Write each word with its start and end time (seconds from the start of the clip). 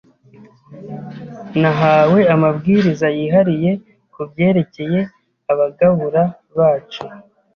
Nahawe 1.61 2.19
amabwiriza 2.35 3.07
yihariye 3.17 3.71
ku 4.13 4.21
byerekeye 4.29 4.99
abagabura 5.51 6.23
bacu. 6.57 7.01